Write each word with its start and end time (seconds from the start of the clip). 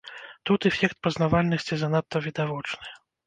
Тут 0.49 0.61
эфект 0.69 0.97
пазнавальнасці 1.07 1.73
занадта 1.83 2.23
відавочны. 2.29 2.87